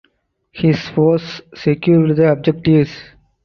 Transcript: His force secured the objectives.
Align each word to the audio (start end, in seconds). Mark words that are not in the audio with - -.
His 0.51 0.79
force 0.89 1.41
secured 1.53 2.15
the 2.15 2.31
objectives. 2.31 2.89